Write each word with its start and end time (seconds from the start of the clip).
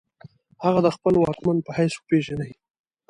هغه 0.65 0.79
د 0.83 0.87
خپل 0.95 1.13
واکمن 1.17 1.57
په 1.65 1.71
حیث 1.77 1.93
وپیژني. 1.97 2.51